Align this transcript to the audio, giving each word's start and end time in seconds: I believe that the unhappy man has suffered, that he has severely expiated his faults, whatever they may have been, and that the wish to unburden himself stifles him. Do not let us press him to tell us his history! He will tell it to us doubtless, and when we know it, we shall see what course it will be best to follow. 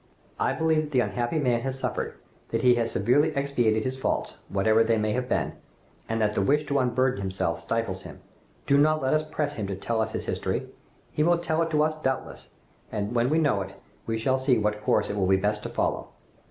I 0.39 0.53
believe 0.53 0.81
that 0.85 0.91
the 0.93 0.99
unhappy 1.01 1.37
man 1.37 1.61
has 1.61 1.77
suffered, 1.77 2.15
that 2.49 2.63
he 2.63 2.73
has 2.73 2.89
severely 2.89 3.35
expiated 3.37 3.85
his 3.85 3.99
faults, 3.99 4.33
whatever 4.49 4.83
they 4.83 4.97
may 4.97 5.11
have 5.11 5.29
been, 5.29 5.53
and 6.09 6.19
that 6.19 6.33
the 6.33 6.41
wish 6.41 6.65
to 6.65 6.79
unburden 6.79 7.21
himself 7.21 7.61
stifles 7.61 8.01
him. 8.01 8.19
Do 8.65 8.79
not 8.79 9.03
let 9.03 9.13
us 9.13 9.23
press 9.29 9.53
him 9.53 9.67
to 9.67 9.75
tell 9.75 10.01
us 10.01 10.13
his 10.13 10.25
history! 10.25 10.67
He 11.11 11.21
will 11.21 11.37
tell 11.37 11.61
it 11.61 11.69
to 11.69 11.83
us 11.83 11.93
doubtless, 12.01 12.49
and 12.91 13.13
when 13.13 13.29
we 13.29 13.37
know 13.37 13.61
it, 13.61 13.75
we 14.07 14.17
shall 14.17 14.39
see 14.39 14.57
what 14.57 14.81
course 14.81 15.07
it 15.07 15.15
will 15.15 15.27
be 15.27 15.37
best 15.37 15.61
to 15.61 15.69
follow. 15.69 16.07